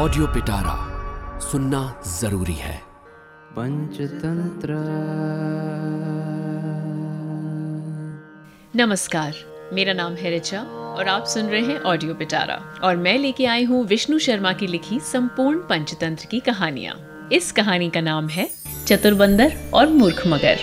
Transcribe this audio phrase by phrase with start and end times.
[0.00, 0.74] Audio पिटारा
[1.40, 2.76] सुनना ज़रूरी है।
[3.52, 4.74] पंचतंत्र।
[8.76, 9.34] नमस्कार
[9.72, 13.64] मेरा नाम है रिचा और आप सुन रहे हैं ऑडियो पिटारा और मैं लेके आई
[13.64, 18.48] हूँ विष्णु शर्मा की लिखी संपूर्ण पंचतंत्र की कहानियाँ। इस कहानी का नाम है
[18.86, 20.56] चतुर्बंदर और मूर्ख मगर।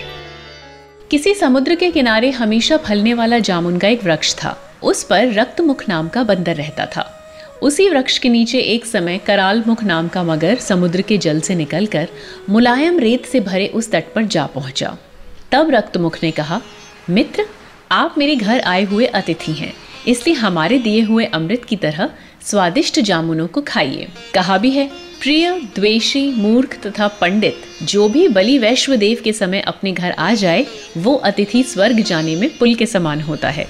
[1.10, 5.88] किसी समुद्र के किनारे हमेशा फलने वाला जामुन का एक वृक्ष था। उस पर रक्तमुख
[5.88, 7.14] नाम का बंदर रहता था।
[7.62, 11.54] उसी वृक्ष के नीचे एक समय कराल मुख नाम का मगर समुद्र के जल से
[11.54, 12.08] निकलकर
[12.50, 14.96] मुलायम रेत से भरे उस तट पर जा पहुँचा।
[15.52, 16.60] तब रक्तमुख ने कहा,
[17.10, 17.44] मित्र,
[17.92, 19.72] आप मेरे घर आए हुए अतिथि हैं,
[20.08, 22.10] इसलिए हमारे दिए हुए अमृत की तरह
[22.42, 24.86] स्वादिष्ट जामुनों को खाइए। कहा भी है,
[25.22, 30.32] प्रिय, द्वेषी, मूर्ख तथा पंडित, जो भी बलि वैश्व देव के समय अपने घर आ
[30.34, 30.66] जाए,
[30.96, 33.66] वो अतिथि स्वर्ग जाने में पुल के समान होता है।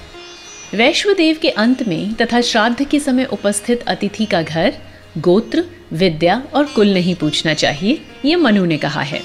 [0.74, 4.74] वैश्वदेव के अंत में तथा श्राद्ध के समय उपस्थित अतिथि का घर,
[5.18, 9.22] गोत्र, विद्या और कुल नहीं पूछना चाहिए, ये मनु ने कहा है।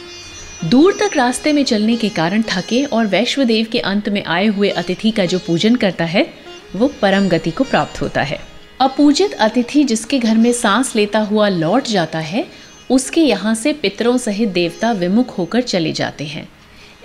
[0.66, 4.70] दूर तक रास्ते में चलने के कारण थके और वैश्वदेव के अंत में आए हुए
[4.70, 6.34] अतिथि का जो पूजन करता है,
[6.76, 8.40] वो परम गति को प्राप्त होता है।
[8.82, 12.48] अपूजित अतिथि जिसके घर में सांस लेता हुआ लौट जाता है,
[12.90, 16.50] उसके यहाँ से पितरों सहित देवता विमुख होकर चले जाते हैं।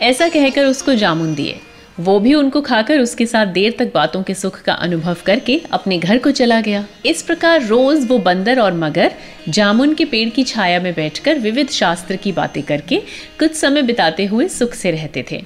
[0.01, 1.61] ऐसा कहकर उसको जामुन दिए।
[2.01, 5.99] वो भी उनको खाकर उसके साथ देर तक बातों के सुख का अनुभव करके अपने
[5.99, 9.15] घर को चला गया। इस प्रकार रोज वो बंदर और मगर
[9.49, 12.97] जामुन के पेड़ की छाया में बैठकर विविध शास्त्र की बातें करके
[13.39, 15.45] कुछ समय बिताते हुए सुख से रहते थे।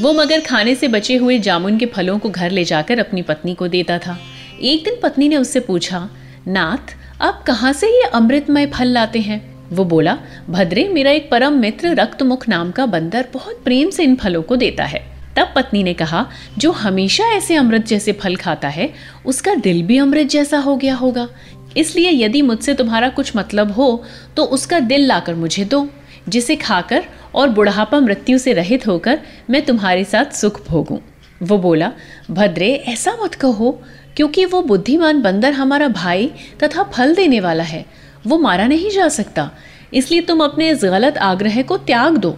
[0.00, 3.54] वो मगर खाने से बचे हुए जामुन के फलों को घर ले जाकर अपनी पत्नी
[3.54, 4.18] को देता था।
[4.60, 6.10] एक दिन पत्नी ने उससे पूछा,
[6.48, 9.68] नाथ, आप कहाँ से ये अमृतमय फल लाते हैं?
[9.70, 10.18] वो बोला,
[10.50, 14.56] भद्रे, मेरा एक परम मित्र रक्तमुख नाम का बंदर बहुत प्रेम से इन फलों को
[14.56, 16.26] देता है। तब पत्नी ने कहा,
[16.58, 18.92] जो हमेशा ऐसे अमृत जैसे फल खाता है,
[19.26, 21.28] उसका दिल भी अमृत जैसा हो गया होगा।
[21.76, 24.04] इसलिए यदि मुझसे तुम्हारा कुछ मतलब हो
[24.36, 25.88] तो उसका दिल लाकर मुझे दो,
[26.28, 30.98] जिसे खाकर और बुढ़ापा मृत्यु से रहित होकर मैं तुम्हारे साथ सुख भोगूं।
[31.40, 31.90] वो बोला,
[32.30, 33.70] भद्रे, ऐसा मत कहो,
[34.16, 36.30] क्योंकि वो बुद्धिमान बंदर हमारा भाई
[36.62, 37.84] तथा फल देने वाला है।
[38.26, 39.50] वो मारा नहीं जा सकता,
[39.94, 42.36] इसलिए तुम अपने इस गलत आग्रह को त्याग दो।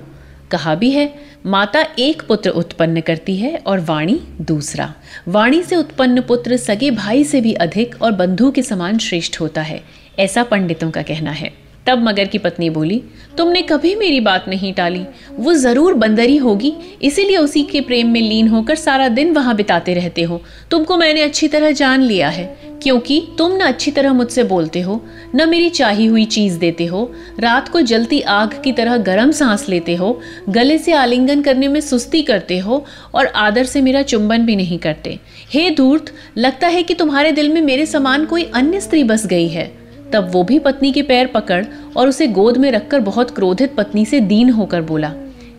[0.50, 1.06] कहा भी है
[1.46, 4.92] माता एक पुत्र उत्पन्न करती है और वाणी दूसरा।
[5.28, 9.62] वाणी से उत्पन्न पुत्र सगे भाई से भी अधिक और बंधु के समान श्रेष्ठ होता
[9.62, 9.80] है,
[10.18, 11.52] ऐसा पंडितों का कहना है।
[11.86, 13.02] तब मगर की पत्नी बोली,
[13.38, 18.20] तुमने कभी मेरी बात नहीं टाली। वो ज़रूर बंदरी होगी, इसीलिए उसी के प्रेम में
[18.20, 22.44] लीन होकर सारा दिन वहाँ बिताते रहते हो। तुमको मैंने अच्छी तरह जान लिया है,
[22.82, 25.00] क्योंकि तुम न अच्छी तरह मुझसे बोलते हो,
[25.34, 27.10] न मेरी चाही हुई चीज़ देते हो।
[27.40, 31.80] रात को जलती आग की तरह गर्म सांस लेते हो, गले से आलिंगन करने में
[31.80, 35.18] सुस्ती करते हो और आदर से मेरा चुंबन भी नहीं करते।
[35.52, 39.48] हे धूर्त, लगता है कि तुम्हारे दिल में मेरे समान कोई अन्य स्त्री बस गई
[39.48, 39.70] है।
[40.12, 41.64] तब वो भी पत्नी के पैर पकड़
[41.96, 45.12] और उसे गोद में रखकर बहुत क्रोधित पत्नी से दीन होकर बोला,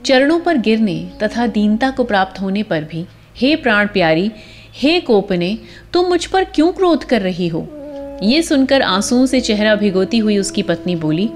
[0.05, 3.05] चरणों पर गिरने तथा दीनता को प्राप्त होने पर भी,
[3.37, 4.31] हे प्राण प्यारी,
[4.73, 5.57] हे कोपने,
[5.93, 7.67] तुम मुझ पर क्यों क्रोध कर रही हो?
[8.23, 11.29] ये सुनकर आंसुओं से चेहरा भिगोती हुई उसकी पत्नी बोली,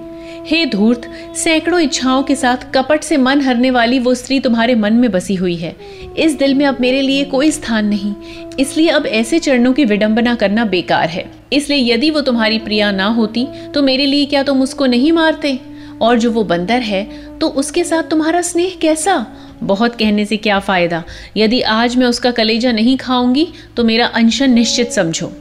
[0.45, 1.01] हे धूर्त,
[1.35, 5.35] सैकड़ों इच्छाओं के साथ कपट से मन हरने वाली वो स्त्री तुम्हारे मन में बसी
[5.35, 5.75] हुई है।
[6.17, 8.13] इस दिल में अब मेरे लिए कोई स्थान नहीं,
[8.59, 13.05] इसलिए अब ऐसे चरणों की विडंबना करना बेकार है। इसलिए यदि वो तुम्हारी प्रिया ना
[13.09, 15.59] होती तो मेरे लिए क्या तुम उसको नहीं मारते?
[16.01, 17.03] और जो वो बंदर है
[17.39, 19.25] तो उसके साथ तुम्हारा स्नेह कैसा?
[19.63, 21.03] बहुत कहने से क्या फ़ायदा?
[21.37, 23.47] यदि आज मैं उसका कलेजा नहीं खाऊँगी
[23.77, 25.31] तो मेरा अनशन निश्चित समझो।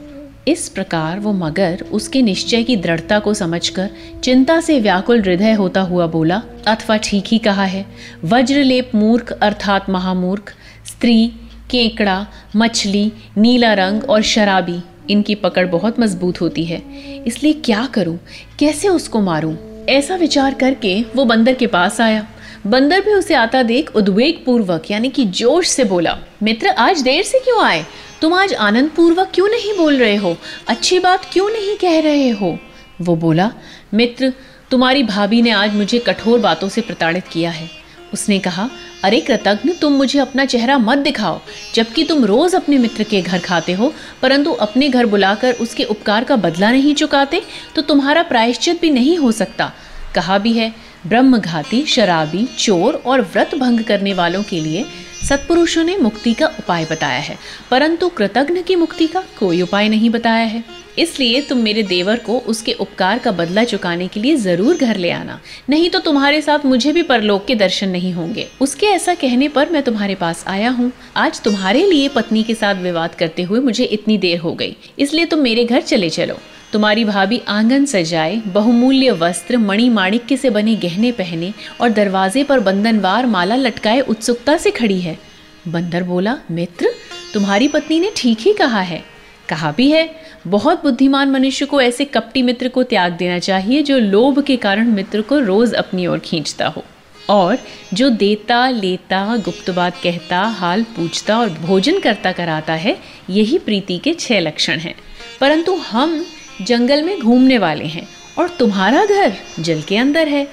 [0.47, 3.89] इस प्रकार वो मगर उसके निश्चय की दृढ़ता को समझकर
[4.23, 7.85] चिंता से व्याकुल हृदय होता हुआ बोला, अथवा ठीक ही कहा है,
[8.23, 10.53] वज्रलेप मूर्ख अर्थात महामूर्ख,
[10.85, 11.27] स्त्री,
[11.69, 14.79] केकड़ा, मछली, नीला रंग और शराबी।
[15.09, 16.81] इनकी पकड़ बहुत मज़बूत होती है।
[17.27, 18.19] इसलिए क्या करूँ?
[18.59, 19.55] कैसे उसको मारूं?
[19.89, 22.27] ऐसा विचार करके वो बंदर के पास आया।
[22.67, 27.23] बंदर भी उसे आता देख उद्वेग पूर्वक यानी कि जोश से बोला, मित्र, आज देर
[27.23, 27.85] से क्यों आए?
[28.21, 30.37] तुम आज आनंद पूर्वक क्यों नहीं बोल रहे हो?
[30.67, 32.59] अच्छी बात क्यों नहीं कह रहे हो?
[33.01, 33.51] वो बोला,
[33.93, 34.33] मित्र,
[34.71, 37.80] तुम्हारी भाभी ने आज मुझे कठोर बातों से प्रताड़ित किया है।
[38.13, 38.69] उसने कहा,
[39.03, 41.39] अरे कृतज्ञ, तुम मुझे अपना चेहरा मत दिखाओ,
[41.75, 46.23] जबकि तुम रोज अपने मित्र के घर खाते हो, परंतु अपने घर बुलाकर उसके उपकार
[46.23, 47.41] का बदला नहीं चुकाते
[47.75, 49.71] तो तुम्हारा प्रायश्चित भी नहीं हो सकता।
[50.15, 50.73] कहा भी है।
[51.03, 54.85] ब्रह्मघाती, शराबी, चोर और व्रत भंग करने वालों के लिए
[55.21, 57.37] सत्पुरुषों ने मुक्ति का उपाय बताया है,
[57.71, 60.63] परंतु कृतज्ञ की मुक्ति का कोई उपाय नहीं बताया है।
[60.99, 65.11] इसलिए तुम मेरे देवर को उसके उपकार का बदला चुकाने के लिए ज़रूर घर ले
[65.11, 65.39] आना,
[65.69, 69.69] नहीं तो तुम्हारे साथ मुझे भी परलोक के दर्शन नहीं होंगे। उसके ऐसा कहने पर
[69.69, 73.83] मैं तुम्हारे पास आया हूँ। आज तुम्हारे लिए पत्नी के साथ विवाद करते हुए मुझे
[73.85, 76.37] इतनी देर हो गई, इसलिए तुम मेरे घर चले चलो।
[76.73, 82.59] तुम्हारी भाभी आँगन सजाए बहुमूल्य वस्त्र, मणि माणिक्य से बने गहने पहने और दरवाजे पर
[82.59, 85.19] बंधनवार माला लटकाए उत्सुकता से खड़ी है।
[85.67, 86.89] बंदर बोला, मित्र,
[87.33, 89.03] तुम्हारी पत्नी ने ठीक ही कहा है।
[89.49, 90.15] कहा भी है,
[90.47, 94.87] बहुत बुद्धिमान मनुष्य को ऐसे कपटी मित्र को त्याग देना चाहिए जो लोभ के कारण
[94.87, 96.83] मित्र को रोज अपनी ओर खींचता हो।
[97.29, 97.57] और
[97.93, 102.97] जो देता, लेता, गुप्त बात कहता, हाल पूछता और भोजन करता कराता है,
[103.29, 104.95] यही प्रीति के छह लक्षण हैं।
[105.39, 106.25] परंतु हम
[106.61, 110.47] जंगल में घूमने वाले हैं और तुम्हारा घर जल के अंदर है,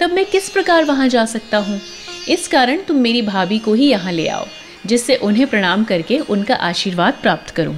[0.00, 1.80] तब मैं किस प्रकार वहाँ जा सकता हूँ?
[2.28, 4.46] इस कारण तुम मेरी भाभी को ही यहाँ ले आओ,
[4.86, 7.76] जिससे उन्हें प्रणाम करके उनका आशीर्वाद प्राप्त करूँ।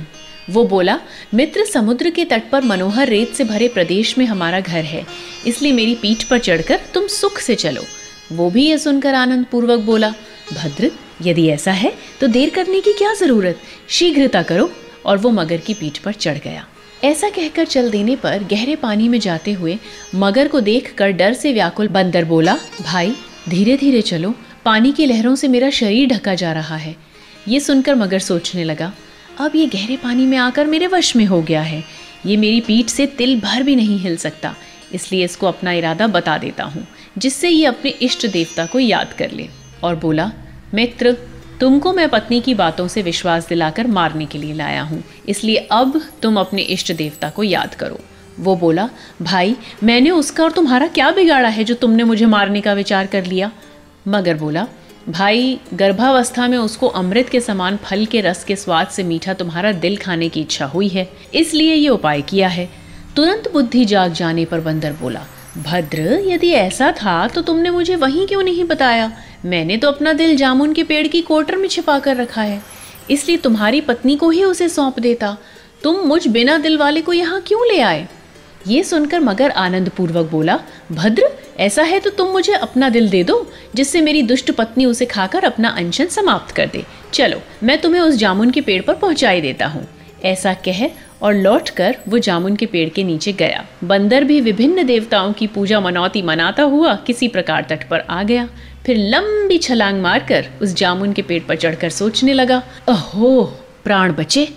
[0.50, 0.98] वो बोला,
[1.34, 5.04] मित्र समुद्र के तट पर मनोहर रेत से भरे प्रदेश में हमारा घर है,
[5.46, 7.82] इसलिए मेरी पीठ पर चढ़कर तुम सुख से चलो।
[8.32, 10.12] वो भी ये सुनकर आनंद पूर्वक बोला,
[10.52, 10.90] भद्र,
[11.22, 13.58] यदि ऐसा है तो देर करने की क्या ज़रूरत?
[13.88, 14.70] शीघ्रता करो,
[15.06, 16.66] और वो मगर की पीठ पर चढ़ गया।
[17.04, 19.78] ऐसा कहकर चल देने पर गहरे पानी में जाते हुए
[20.14, 23.14] मगर को देखकर डर से व्याकुल बंदर बोला, भाई
[23.48, 24.34] धीरे धीरे चलो।
[24.64, 26.94] पानी की लहरों से मेरा शरीर ढका जा रहा है।
[27.48, 28.92] ये सुनकर मगर सोचने लगा,
[29.40, 31.82] अब ये गहरे पानी में आकर मेरे वश में हो गया है।
[32.26, 34.54] ये मेरी पीठ से तिल भर भी नहीं हिल सकता।
[34.94, 36.86] इसलिए इसको अपना इरादा बता देता हूँ,
[37.18, 39.48] जिससे ये अपने इष्ट देवता को याद कर ले।
[39.84, 40.30] और बोला,
[40.74, 41.16] मित्र
[41.60, 46.02] तुमको मैं पत्नी की बातों से विश्वास दिलाकर मारने के लिए लाया हूँ। इसलिए अब
[46.22, 48.00] तुम अपने इष्ट देवता को याद करो।
[48.40, 48.90] वो बोला,
[49.22, 53.24] भाई, मैंने उसका और तुम्हारा क्या बिगाड़ा है जो तुमने मुझे मारने का विचार कर
[53.24, 53.52] लिया?
[54.08, 54.66] मगर बोला,
[55.08, 59.72] भाई, गर्भावस्था में उसको अमृत के समान फल के रस के स्वाद से मीठा तुम्हारा
[59.72, 62.70] दिल खाने की इच्छा हुई है। इसलिए ये उपाय किया है।
[63.16, 65.26] तुरंत बुद्धि जाग जाने पर बंदर बोला
[65.58, 69.10] भद्र, यदि ऐसा था तो तुमने मुझे वहीं क्यों नहीं बताया?
[69.44, 72.62] मैंने तो अपना दिल जामुन के पेड़ की कोटर में छिपा कर रखा है।
[73.10, 75.36] इसलिए तुम्हारी पत्नी को ही उसे सौंप देता।
[75.82, 78.08] तुम मुझ बिना दिल वाले को यहाँ क्यों ले आए?
[78.68, 80.58] ये सुनकर मगर आनंद पूर्वक बोला,
[80.92, 81.28] भद्र,
[81.58, 85.44] ऐसा है तो तुम मुझे अपना दिल दे दो, जिससे मेरी दुष्ट पत्नी उसे खाकर
[85.44, 89.66] अपना अनशन समाप्त कर दे। चलो, मैं तुम्हें उस जामुन के पेड़ पर पहुंचाई देता
[89.66, 89.86] हूँ।
[90.24, 90.86] ऐसा कह
[91.22, 95.80] और लौटकर वो जामुन के पेड़ के नीचे गया। बंदर भी विभिन्न देवताओं की पूजा
[95.80, 98.48] मनौती मनाता हुआ किसी प्रकार तट पर आ गया।
[98.86, 104.48] फिर लंबी छलांग मारकर उस जामुन के पेड़ पर चढ़कर सोचने लगा, अहो, प्राण बचे,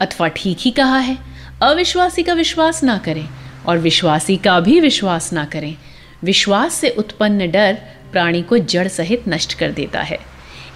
[0.00, 1.18] अथवा ठीक ही कहा है।
[1.62, 3.28] अविश्वासी का विश्वास ना करें
[3.66, 5.76] और विश्वासी का भी विश्वास ना करें।
[6.24, 7.78] विश्वास से उत्पन्न डर
[8.12, 10.18] प्राणी को जड़ सहित नष्ट कर देता है।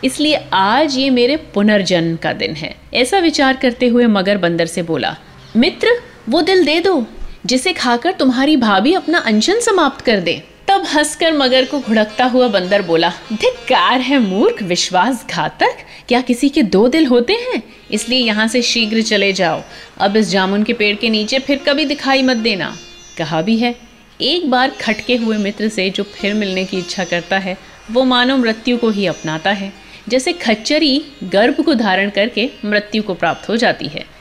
[0.05, 4.83] इसलिए आज ये मेरे पुनर्जन्म का दिन है। ऐसा विचार करते हुए मगर बंदर से
[4.83, 5.17] बोला
[5.57, 5.89] मित्र,
[6.29, 7.07] वो दिल दे दो,
[7.47, 12.49] जिसे खाकर तुम्हारी भाभी अपना अनशन समाप्त कर दे। तब हंसकर मगर को घुड़कता हुआ
[12.49, 15.77] बंदर बोला, धिक्कार है मूर्ख, विश्वासघातक।
[16.09, 17.63] क्या किसी के दो दिल होते हैं?
[17.91, 19.63] इसलिए यहाँ से शीघ्र चले जाओ।
[19.99, 22.77] अब इस जामुन के पेड़ के नीचे फिर कभी दिखाई मत देना।
[23.19, 23.75] कहा भी है।
[24.21, 27.59] एक बार खटके हुए मित्र से जो फिर मिलने की इच्छा करता है,
[27.91, 29.73] वो मानव मृत्यु को ही अपनाता है।
[30.09, 34.16] जैसे खच्चरी गर्भ को धारण करके मृत्यु को प्राप्त हो जाती है।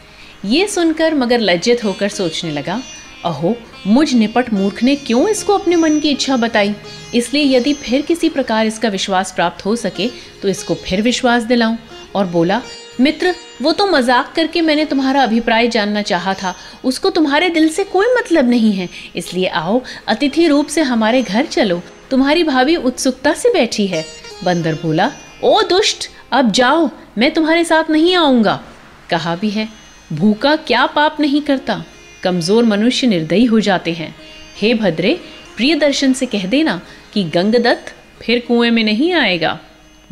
[0.45, 2.81] ये सुनकर मगर लज्जित होकर सोचने लगा,
[3.25, 3.55] अहो,
[3.87, 6.73] मुझ निपट मूर्ख ने क्यों इसको अपने मन की इच्छा बताई?
[7.15, 10.07] इसलिए यदि फिर किसी प्रकार इसका विश्वास प्राप्त हो सके
[10.41, 11.77] तो इसको फिर विश्वास दिलाऊं।
[12.15, 12.61] और बोला,
[12.99, 16.53] मित्र, वो तो मज़ाक करके मैंने तुम्हारा अभिप्राय जानना चाहा था।
[16.83, 21.45] उसको तुम्हारे दिल से कोई मतलब नहीं है। इसलिए आओ, अतिथि रूप से हमारे घर
[21.45, 24.05] चलो। तुम्हारी भाभी उत्सुकता से बैठी है।
[24.43, 25.11] बंदर बोला,
[25.43, 28.61] ओ दुष्ट, अब जाओ, मैं तुम्हारे साथ नहीं आऊँगा।
[29.09, 29.67] कहा भी है।
[30.13, 31.83] भूखा क्या पाप नहीं करता?
[32.23, 34.15] कमज़ोर मनुष्य निर्दयी हो जाते हैं।
[34.57, 35.19] हे भद्रे
[35.57, 36.81] प्रिय दर्शन से कह देना
[37.13, 39.59] कि गंगदत्त फिर कुएँ में नहीं आएगा।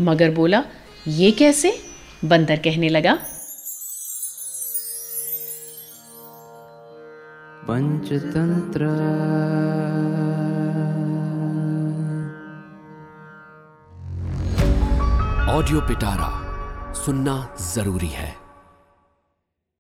[0.01, 0.63] मगर बोला
[1.07, 1.79] ये कैसे?
[2.25, 3.13] बंदर कहने लगा
[7.67, 8.85] पंचतंत्र।
[15.49, 16.29] ऑडियो पिटारा
[16.93, 18.42] सुनना ज़रूरी है।